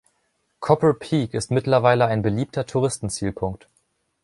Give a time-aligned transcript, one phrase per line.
[0.61, 3.69] Copper Peak ist mittlerweile ein beliebter Touristen-Zielpunkt.